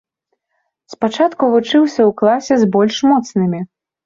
Спачатку 0.93 1.43
вучыўся 1.57 2.01
ў 2.09 2.15
класе 2.23 2.59
з 2.63 2.71
больш 2.79 2.97
моцнымі. 3.13 3.61